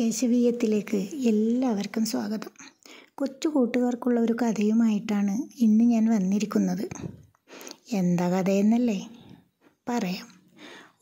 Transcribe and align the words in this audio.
കേശവീയത്തിലേക്ക് 0.00 0.96
എല്ലാവർക്കും 0.96 2.06
സ്വാഗതം. 2.06 2.50
കൊച്ചു 3.14 3.48
കൂട്ടുകാർക്കുള്ള 3.48 4.20
ഒരു 4.20 4.32
കഥയുമായിട്ടാണ് 4.42 5.42
ഇന്ന് 5.58 5.84
ഞാൻ 5.84 6.10
വന്നിരിക്കുന്നത്. 6.10 6.88
എന്താ 7.92 8.28
കഥയെന്നല്ലേ? 8.28 9.06
പറയാം. 9.88 10.28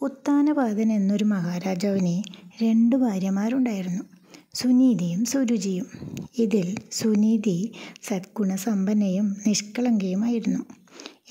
ഉത്താനപാതൻ 0.03 0.93
എന്നൊരു 0.93 1.25
മഹാരാജാവിന് 1.25 2.23
രണ്ട് 2.63 2.97
ഭാര്യമാരുണ്ടായിരുന്നു. 2.97 4.03
സുനീതിയും 4.55 5.25
സുരുചിയും. 5.25 5.87
ഇതിൽ 6.39 6.77
സുനീതി 6.93 7.73
സദ്ഗുണസമ്പന്നയും 8.03 9.37
നിഷ്കളങ്കയുമായിരുന്നു. 9.47 10.61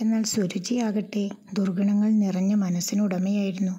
എന്നാൽ 0.02 0.24
സുരുചിയാകട്ടെ 0.24 1.30
ദുർഗുണങ്ങൾ 1.54 2.10
നിറഞ്ഞ 2.10 2.54
മനസ്സിനുടമയായിരുന്നു. 2.54 3.76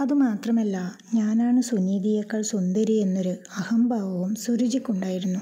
അതുമാത്രമല്ല 0.00 0.76
ഞാനാണ് 1.14 1.62
സുനീതിയേക്കാൾ 1.62 2.42
സുന്ദരി 2.42 2.92
എന്നൊരു 2.92 3.34
അഹംഭാവവും 3.56 4.34
സുരുചിക്കുണ്ടായിരുന്നു. 4.34 5.40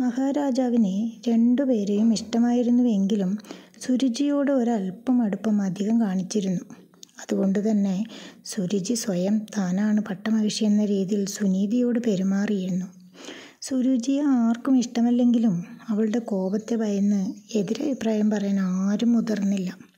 മഹാരാജാവിനെ 0.00 1.20
രണ്ടുപേരെയും 1.28 2.12
ഇഷ്ടമായിരുന്നുവെങ്കിലും 2.12 3.38
സുരുചിയോട് 3.80 4.50
ഒരല്പം 4.50 5.22
അടുപ്പം 5.22 5.62
അധികം 5.62 6.00
കാണിച്ചിരുന്നു. 6.00 6.60
അതുകൊണ്ട് 7.22 7.70
തന്നെ 7.70 8.04
സുരുചി 8.44 8.94
സ്വയം 8.94 9.38
താനാണ് 9.56 10.00
പട്ടമഹിഷി 10.00 10.64
എന്ന 10.64 10.84
രീതിയിൽ 10.84 11.26
സുനീതിയോട് 11.26 11.98
പെരുമാറിയിരുന്നു. 11.98 12.86
സുരുചിയെ 13.62 14.22
ആർക്കും 14.22 14.78
ഇഷ്ടമല്ലെങ്കിലും 14.78 15.64
അവളുടെ 15.88 16.18
കോപത്തെ 16.18 16.74
ഭയന്ന് 16.74 17.22
എതിരഭിപ്രായം 17.58 18.30
പറയാൻ 18.30 18.60
ആരും 18.60 19.12
മുതിർന്നില്ല. 19.12 19.91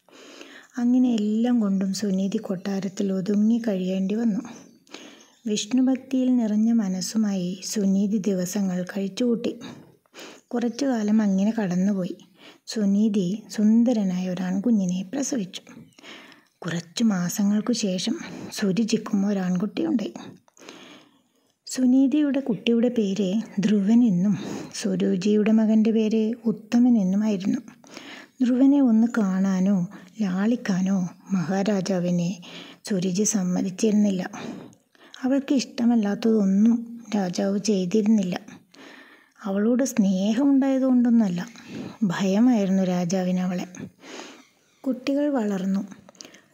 അങ്ങനെ 0.79 1.15
എല്ലാം 1.15 1.61
കൊണ്ടും 1.61 1.95
സുനീതി 1.95 2.37
കൊട്ടാരത്തിൽ 2.37 3.13
ഒതുങ്ങി 3.13 3.63
കഴിയേണ്ടി 3.69 4.15
വന്നു. 4.15 4.41
വിഷ്ണുഭക്തിയിൽ 5.47 6.37
നിറഞ്ഞ 6.37 6.73
മനസ്സുമായി 6.73 7.61
സുനീതി 7.65 8.19
ദിവസങ്ങൾ 8.19 8.83
കഴിച്ചുകൂട്ടി. 8.83 9.59
കുറച്ചു 10.49 10.85
കാലം 10.85 11.23
അങ്ങനെ 11.23 11.53
കടന്നുപോയി. 11.63 12.17
സുനീതി 12.67 13.43
സുന്ദരനായ 13.51 14.29
ഒരാൺകുഞ്ഞിനെ 14.29 15.03
പ്രസവിച്ചു. 15.03 15.61
കുറച്ചു 16.59 17.05
മാസങ്ങൾക്കു 17.05 17.73
ശേഷം 17.73 18.19
സുരുചിക്കും 18.53 19.27
ഒരാൺകുട്ടിയുണ്ടായി 19.27 20.15
സുനീതിയുടെ 21.67 22.41
കുട്ടിയുടെ 22.41 22.89
പേര് 22.89 23.35
ധ്രുവൻ 23.61 24.05
എന്നും 24.05 24.37
സുരുചിയുടെ 24.75 25.53
മകന്റെ 25.53 25.91
പേര് 25.91 26.35
ഉത്തമൻ 26.47 26.99
എന്നുമായിരുന്നു. 26.99 27.61
ധ്രുവനെ 28.43 28.83
ഒന്ന് 28.83 29.09
കാണാനോ 29.19 29.89
ലാളിക്കാനോ 30.21 31.09
മഹാരാജാവിനെ 31.33 32.43
സുരുചി 32.85 33.23
സമ്മതിച്ചിരുന്നില്ല. 33.23 34.31
അവൾക്ക് 35.23 35.55
ഇഷ്ടമല്ലാത്തതൊന്നും 35.55 37.05
രാജാവ് 37.17 37.59
ചെയ്തിരുന്നില്ല. 37.59 38.41
അവളോട് 39.45 39.85
സ്നേഹമുണ്ടായതുകൊണ്ടൊന്നല്ല 39.85 41.47
ഭയമായിരുന്നു 42.03 42.83
രാജാവിന് 42.83 43.41
അവളെ. 43.41 43.67
കുട്ടികൾ 44.81 45.29
വളർന്നു. 45.29 45.87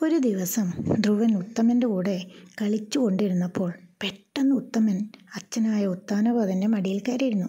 ഒരു 0.03 0.19
ദിവസം 0.19 0.73
ധ്രുവൻ 0.99 1.37
ഉത്തമന്റെ 1.37 1.87
കൂടെ 1.87 2.27
കളിച്ചു 2.63 2.99
കൊണ്ടിരുന്നപ്പോൾ 2.99 3.73
പെട്ടെന്ന് 4.03 4.55
ഉത്തമൻ 4.55 5.09
അച്ഛനായ 5.35 5.87
ഉത്താനപാതന്റെ 5.87 6.67
മടിയിൽ 6.67 7.03
കയറിയിരുന്നു. 7.09 7.49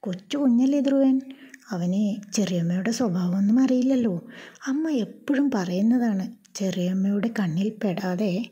കൊച്ചു 0.00 0.38
കുഞ്ഞല്ലേ 0.38 0.80
ധ്രുവൻ? 0.80 1.20
അവന് 1.70 2.32
ചെറിയമ്മയുടെ 2.32 2.90
സ്വഭാവമൊന്നും 2.90 3.60
അറിയില്ലല്ലോ. 3.60 4.20
അമ്മ 4.66 4.90
എപ്പോഴും 4.90 5.50
പറയുന്നതാണ് 5.54 6.32
ചെറിയമ്മയുടെ 6.54 7.30
കണ്ണിൽ 7.40 7.72
പെടാതെ 7.84 8.50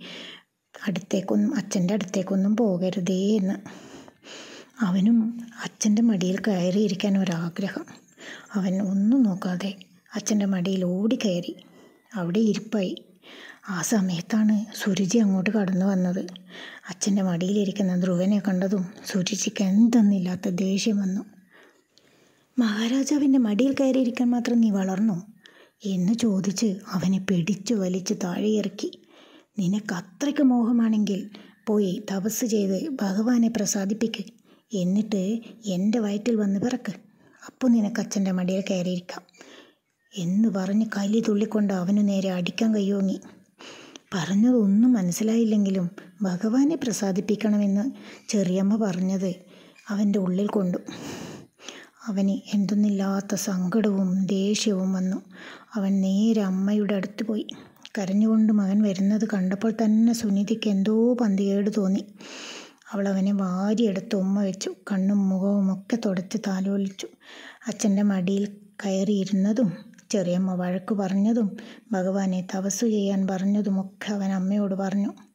അടുത്തേക്കൊന്നും 0.87 1.57
അച്ഛന്റെ 1.57 1.95
അടുത്തേക്കൊന്നും 1.95 2.57
പോകരുതേ 2.57 3.37
എന്ന്. 3.37 3.55
അവനും 4.81 5.41
അച്ഛന്റെ 5.65 6.03
മടിയിൽ 6.03 6.39
കയറിയിരിക്കാൻ 6.39 7.19
ഒരാഗ്രഹം. 7.19 7.85
അവൻ 8.55 8.83
ഒന്നും 8.83 9.23
നോക്കാതെ 9.23 9.75
അച്ഛന്റെ 10.15 10.47
മടിയിൽ 10.47 10.85
ഓടി 10.85 11.19
കയറി. 11.25 11.57
അവിടെ 12.15 12.39
ഇരിപ്പായി. 12.39 13.05
ആ 13.69 13.83
സമയത്താണ് 13.83 14.65
സുരുചി 14.77 15.19
അങ്ങോട്ട് 15.19 15.51
കടന്നു 15.51 15.87
വന്നത്. 15.87 16.21
അച്ഛന്റെ 16.89 17.23
മടിയിലിരിക്കുന്ന 17.23 18.01
ധ്രുവനെ 18.01 18.39
കണ്ടതും 18.39 18.87
സുരുചിക്ക് 19.07 19.65
എന്തെന്നില്ലാത്ത 19.65 20.49
ദേഷ്യം 20.49 20.99
വന്നു. 20.99 21.38
മഹാരാജാവിന്റെ 22.59 23.39
മടിയിൽ 23.39 23.75
കയറിയിരിക്കാൻ 23.81 24.31
മാത്രം 24.31 24.61
നീ 24.61 24.71
വളർന്നോ? 24.71 25.27
എന്ന് 25.85 26.13
ചോദിച്ച് 26.13 26.77
അവനെ 26.93 27.19
പിടിച്ചു 27.19 27.75
വലിച്ച് 27.75 28.15
താഴെയിറക്കി. 28.25 29.03
നിനക്ക് 29.59 29.95
അത്രയ്ക്ക് 29.95 30.43
മോഹമാണെങ്കിൽ 30.43 31.31
പോയി 31.67 32.03
തപസ് 32.13 32.45
ചെയ്ത് 32.45 32.89
ഭഗവാനെ 33.03 33.49
പ്രസാദിപ്പിക്ക്. 33.49 34.25
എന്നിട്ട് 34.77 35.39
എന്റെ 35.67 35.99
വയറ്റിൽ 35.99 36.37
വന്ന് 36.37 36.61
പിറക്ക് 36.61 36.93
അപ്പോൾ 37.47 37.69
നിനക്ക് 37.69 38.01
അച്ഛന്റെ 38.01 38.31
മടിയിൽ 38.31 38.65
കയറിയിരിക്കാം. 38.71 39.23
എന്ന് 40.19 40.49
പറഞ്ഞ് 40.49 40.87
കലി 40.97 41.25
തുള്ളിക്കൊണ്ട് 41.29 41.75
അവനു 41.75 42.03
നേരെ 42.03 42.31
അടിക്കാൻ 42.31 42.75
കയ്യോങ്ങി. 42.75 43.21
പറഞ്ഞതൊന്നും 44.15 44.93
മനസ്സിലായില്ലെങ്കിലും 44.93 45.91
ഭഗവാനെ 46.23 46.77
പ്രസാദിപ്പിക്കണമെന്ന് 46.77 47.91
ചെറിയമ്മ 48.29 48.77
പറഞ്ഞത് 48.77 49.35
അവന്റെ 49.89 50.19
ഉള്ളിൽ 50.19 50.47
കൊണ്ടു. 50.47 50.79
അവന് 52.07 52.31
എന്തെന്നില്ലാത്ത 52.31 53.35
സങ്കടവും 53.35 54.27
ദേഷ്യവും 54.27 54.93
വന്നു. 54.93 55.17
അവൻ 55.75 56.01
നേരെ 56.01 56.43
അമ്മയുടെ 56.43 56.95
അടുത്ത് 56.95 57.25
പോയി. 57.25 57.47
കരഞ്ഞുകൊണ്ട് 57.99 58.53
മകൻ 58.53 58.83
വരുന്നത് 58.83 59.29
കണ്ടപ്പോൾ 59.35 59.73
തന്നെ 59.85 60.13
സുനിധിക്ക് 60.13 60.69
എന്തോ 60.69 61.15
പന്തികേട് 61.15 61.71
തോന്നി. 61.77 62.05
അവൾ 62.93 63.09
അവനെ 63.09 63.33
വാരിയെടുത്ത് 63.33 64.17
ഉമ്മ 64.17 64.43
വെച്ചു. 64.43 64.71
കണ്ണും 64.93 65.29
മുഖവും 65.29 65.73
ഒക്കെ 65.73 65.99
തുടച്ച് 66.07 66.39
താലോലിച്ചു. 66.47 67.09
അച്ഛന്റെ 67.67 68.03
മടിയിൽ 68.03 68.49
കയറിയിരുന്നതും 68.87 69.73
ചെറിയമ്മ 70.11 70.55
വഴക്ക് 70.55 70.95
പറഞ്ഞതും 70.95 71.57
ഭഗവാനെ 71.93 72.47
തപസ് 72.55 72.81
ചെയ്യാൻ 72.81 73.27
പറഞ്ഞതുമൊക്കെ 73.27 74.13
അവൻ 74.13 74.31
അമ്മയോട് 74.33 74.75
പറഞ്ഞു. 74.75 75.28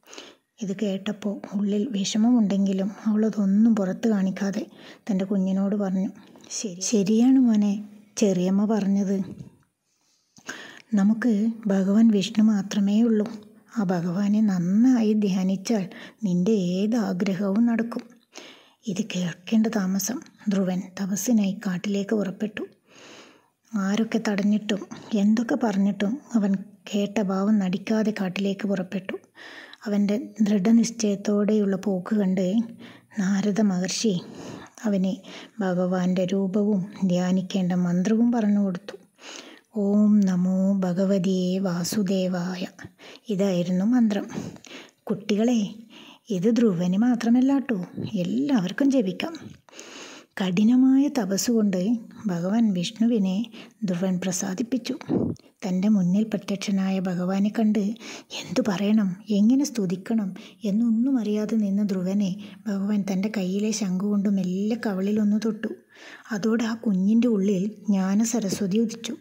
ഇത് 0.63 0.75
കേട്ടപ്പോൾ 0.81 1.41
ഉള്ളിൽ 1.53 1.88
വിഷമമുണ്ടെങ്കിലും 1.91 2.91
അവളതൊന്നും 3.06 3.75
പുറത്ത് 3.75 4.07
കാണിക്കാതെ 4.07 4.66
തന്റെ 5.12 5.25
കുഞ്ഞിനോട് 5.25 5.75
പറഞ്ഞു 5.75 6.09
ശരി. 6.51 6.79
ശരിയാണ് 6.81 7.40
മോനെ 7.40 7.84
ചെറിയമ്മ 8.18 8.66
പറഞ്ഞത്. 8.66 9.22
നമുക്ക് 10.94 11.51
ഭഗവാൻ 11.68 12.07
വിഷ്ണു 12.12 12.44
മാത്രമേ 12.44 13.01
ഉള്ളൂ. 13.01 13.28
ആ 13.78 13.84
ഭഗവാനെ 13.84 14.41
നന്നായി 14.41 15.13
ധ്യാനിച്ചാൽ 15.13 15.90
നിന്റെ 16.24 16.51
ഏത് 16.51 16.95
ആഗ്രഹവും 16.95 17.66
നടക്കും. 17.66 18.01
ഇത് 18.88 19.03
കേൾക്കേണ്ട 19.16 19.68
താമസം 19.68 20.19
ധ്രുവൻ 20.50 20.81
തപസ്സിനായി 21.01 21.59
കാട്ടിലേക്ക് 21.68 22.16
പുറപ്പെട്ടു. 22.16 22.63
ആരൊക്കെ 23.74 24.19
തടഞ്ഞിട്ടും 24.28 24.88
എന്തൊക്കെ 25.13 25.57
പറഞ്ഞിട്ടും 25.63 26.19
അവൻ 26.34 26.56
കേട്ട 26.96 27.22
ഭാവം 27.22 27.60
നടിക്കാതെ 27.60 28.12
കാട്ടിലേക്ക് 28.12 28.68
പുറപ്പെട്ടു. 28.68 29.16
അവന്റെ 29.86 30.16
ദൃഢനിശ്ചയത്തോടെയുള്ള 30.42 31.76
പോക്ക് 31.76 32.16
കണ്ട് 32.16 32.54
നാരദ 33.20 33.62
മഹർഷി 33.62 34.22
അവനെ 34.84 35.22
ഭഗവാന്റെ 35.60 36.26
രൂപവും 36.26 36.94
ധ്യാനിക്കേണ്ട 37.06 37.74
മന്ത്രവും 37.74 38.32
പറഞ്ഞു 38.32 38.60
കൊടുത്തു. 38.60 38.96
ഓം 39.76 40.20
നമോ 40.20 40.74
ഭഗവതിയെ 40.80 41.60
വാസുദേവായ. 41.60 42.66
ഇതായിരുന്നു 43.30 43.86
മന്ത്രം. 43.86 44.26
കുട്ടികളെ 45.04 45.60
ഇത് 46.30 46.56
ധ്രുവന് 46.56 46.98
മാത്രമല്ല 46.98 47.54
കേട്ടോ 47.54 47.86
എല്ലാവർക്കും 48.14 48.92
ജപിക്കാം. 48.92 49.34
കഠിനമായ 50.42 51.08
തപസ്സുകൊണ്ട് 51.08 51.98
ഭഗവാൻ 52.28 52.74
വിഷ്ണുവിനെ 52.74 53.46
ധ്രുവൻ 53.84 54.20
പ്രസാദിപ്പിച്ചു. 54.20 54.98
തന്റെ 55.68 55.88
മുന്നിൽ 55.88 56.24
പ്രത്യക്ഷനായ 56.24 57.00
ഭഗവാനെ 57.00 57.52
കണ്ട് 57.60 57.80
എന്തു 57.80 58.62
പറയണം? 58.68 59.16
എങ്ങനെ 59.30 59.66
സ്തുതിക്കണം? 59.66 60.34
എന്നൊന്നും 60.64 61.20
അറിയാതെ 61.20 61.56
നിന്ന 61.56 61.84
ധ്രുവനെ 61.84 62.36
ഭഗവാൻ 62.68 63.04
തന്റെ 63.12 63.32
കയ്യിലെ 63.38 63.72
ശംഖു 63.72 64.06
കൊണ്ട് 64.06 64.30
മെല്ലെ 64.30 64.78
കവളിലൊന്നു 64.86 65.38
തൊട്ടു. 65.46 65.68
അതോടെ 66.31 66.63
ആ 66.63 66.74
കുഞ്ഞിന്റെ 66.74 67.28
ഉള്ളിൽ 67.28 67.68
ജ്ഞാന 67.68 68.24
സരസ്വതി 68.24 68.78
ഉദിച്ചു. 68.78 69.16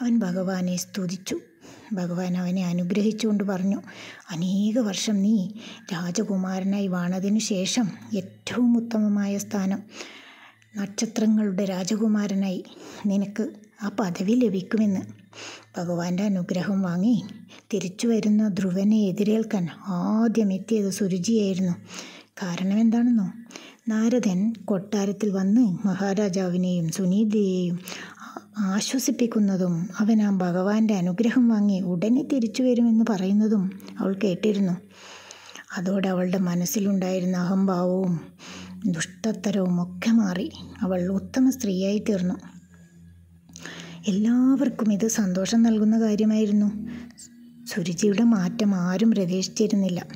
അവൻ 0.00 0.18
ഭഗവാനെ 0.18 0.76
സ്തുതിച്ചു. 0.76 1.38
ഭഗവാൻ 1.92 2.36
അവനെ 2.36 2.66
അനുഗ്രഹിച്ചുകൊണ്ട് 2.66 3.44
പറഞ്ഞു 3.44 3.82
അനേക 4.30 4.78
വർഷം 4.78 5.22
നീ 5.22 5.48
രാജകുമാരനായി 5.92 6.86
വാണതിനു 6.86 7.38
ശേഷം 7.38 7.88
ഏറ്റവും 8.16 8.76
ഉത്തമമായ 8.76 9.38
സ്ഥാനം. 9.38 9.82
നക്ഷത്രങ്ങളുടെ 10.78 11.64
രാജകുമാരനായി 11.64 12.64
നിനക്ക് 13.06 13.44
ആ 13.82 13.88
പദവി 13.88 14.32
ലഭിക്കുമെന്ന് 14.32 15.02
ഭഗവാന്റെ 15.76 16.24
അനുഗ്രഹം 16.24 16.82
വാങ്ങി 16.82 17.22
തിരിച്ചു 17.72 18.06
വരുന്ന 18.06 18.48
ധ്രുവനെ 18.48 18.98
എതിരേൽക്കാൻ 19.00 19.68
ആദ്യം 19.88 20.52
എത്തിയത് 20.52 20.90
സുരുചിയായിരുന്നു. 20.90 21.74
കാരണം 22.42 22.78
എന്താണെന്നോ 22.80 23.26
നാരദൻ 23.88 24.54
കൊട്ടാരത്തിൽ 24.64 25.30
വന്ന് 25.30 25.86
മഹാരാജാവിനെയും 25.86 26.88
സുനീതിയെയും 26.92 27.78
ആശ്വസിപ്പിക്കുന്നതും 28.58 29.88
അവൻ 29.98 30.22
ആ 30.22 30.30
ഭഗവാന്റെ 30.30 30.94
അനുഗ്രഹം 30.94 31.48
വാങ്ങി 31.48 31.80
ഉടനെ 31.80 32.22
തിരിച്ചു 32.32 32.62
വരുമെന്ന് 32.62 33.04
പറയുന്നതും 33.10 33.64
അവൾ 33.98 34.12
കേട്ടിരുന്നു. 34.24 34.76
അതോടെ 35.78 36.08
അവളുടെ 36.08 36.38
മനസ്സിലുണ്ടായിരുന്ന 36.38 37.36
അഹംഭാവവും 37.36 38.14
ദുഷ്ടത്തരവും 38.86 39.82
ഒക്കെ 39.82 40.10
മാറി 40.10 40.52
അവൾ 40.82 41.12
ഉത്തമ 41.12 41.50
സ്ത്രീയായി 41.50 42.04
തീർന്നു 42.08 42.34
എല്ലാവർക്കും 44.08 44.92
ഇത് 44.92 45.08
സന്തോഷം 45.08 45.62
നൽകുന്ന 45.62 46.00
കാര്യമായിരുന്നു. 46.00 46.88
സുരുചിയുടെ 47.66 48.22
മാറ്റം 48.22 48.74
ആരും 48.74 49.10
പ്രതീക്ഷിച്ചിരുന്നില്ല. 49.10 50.06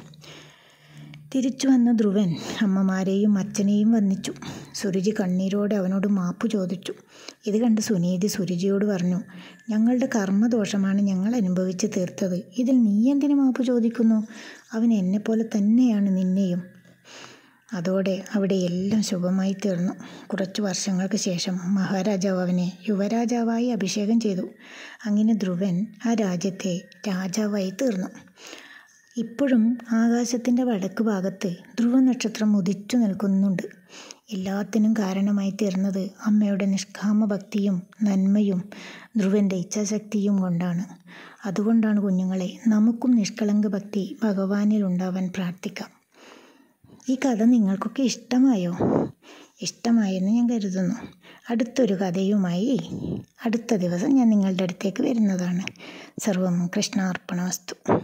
തിരിച്ചു 1.35 1.69
വന്ന 1.69 1.93
ധ്രുവൻ 1.93 2.37
അമ്മമാരെയും 2.63 3.39
അച്ഛനെയും 3.39 3.93
വന്നിച്ചു 3.93 4.33
സുരുചി 4.75 5.15
കണ്ണീരോടെ 5.21 5.75
അവനോട് 5.75 6.07
മാപ്പ് 6.07 6.51
ചോദിച്ചു. 6.51 6.95
ഇത് 7.47 7.59
കണ്ട് 7.59 7.81
സുനീതി 7.81 8.27
സുരുചിയോട് 8.27 8.85
പറഞ്ഞു 8.85 9.21
ഞങ്ങളുടെ 9.71 10.09
കർമ്മദോഷമാണ് 10.17 11.01
ഞങ്ങൾ 11.01 11.37
അനുഭവിച്ച് 11.37 11.87
തീർത്തത്. 11.97 12.43
ഇതിൽ 12.59 12.83
നീ 12.83 13.11
എന്തിനു 13.11 13.35
മാപ്പ് 13.35 13.63
ചോദിക്കുന്നു? 13.63 14.27
അവൻ 14.73 14.93
എന്നെപ്പോലെ 14.93 15.45
തന്നെയാണ് 15.57 16.17
നിന്നെയും. 16.17 16.82
അതോടെ 17.73 18.25
അവിടെ 18.35 18.55
എല്ലാം 18.55 19.03
ശുഭമായി 19.03 19.57
തീർന്നു. 19.65 19.93
കുറച്ചു 20.27 20.63
വർഷങ്ങൾക്ക് 20.63 21.17
ശേഷം 21.17 21.75
മഹാരാജാവ് 21.75 22.41
അവനെ 22.41 22.73
യുവരാജാവായി 22.89 23.67
അഭിഷേകം 23.67 24.21
ചെയ്തു. 24.21 24.49
അങ്ങനെ 25.05 25.35
ധ്രുവൻ 25.35 25.87
ആ 26.07 26.15
രാജ്യത്തെ 26.15 26.81
രാജാവായി 27.09 27.71
തീർന്നു. 27.71 28.07
ഇപ്പോഴും 29.17 29.79
ആകാശത്തിന്റെ 29.91 30.63
വടക്ക് 30.63 31.03
ഭാഗത്ത് 31.03 31.55
ധ്രുവ 31.79 32.01
നക്ഷത്രം 32.01 32.57
ഉദിച്ചു 32.57 32.97
നിൽക്കുന്നുണ്ട്. 32.97 33.63
എല്ലാത്തിനും 34.33 34.93
കാരണമായി 34.93 35.51
തീർന്നത് 35.51 36.11
അമ്മയുടെ 36.27 36.67
നിഷ്കാമ 36.67 37.25
ഭക്തിയും 37.25 37.83
നന്മയും 38.03 38.71
ധ്രുവന്റെ 39.17 39.57
ഇച്ഛാശക്തിയും 39.57 40.39
കൊണ്ടാണ്. 40.39 40.85
അതുകൊണ്ടാണ് 41.47 42.01
കുഞ്ഞുങ്ങളെ 42.01 42.59
നമുക്കും 42.69 43.11
നിഷ്കളങ്ക 43.11 43.67
ഭക്തി 43.67 44.17
ഭഗവാനിൽ 44.25 44.83
ഉണ്ടാവാൻ 44.85 45.33
പ്രാർത്ഥിക്കാം. 45.37 46.02
ഈ 47.09 47.15
കഥ 47.15 47.43
നിങ്ങൾക്കൊക്കെ 47.43 48.03
ഇഷ്ടമായോ? 48.03 48.77
ഇഷ്ടമായെന്ന് 49.63 50.31
ഞാൻ 50.31 50.51
കരുതുന്നു. 50.51 50.95
അടുത്തൊരു 51.51 51.95
കഥയുമായി 51.95 52.81
അടുത്ത 53.45 53.75
ദിവസം 53.75 54.09
ഞാൻ 54.09 54.31
നിങ്ങളുടെ 54.31 54.63
അടുത്തേക്ക് 54.63 55.03
വരുന്നതാണ്. 55.03 55.63
സർവം 56.19 56.71
കൃഷ്ണാർപ്പണ 56.77 57.45
വസ്തു. 57.45 58.03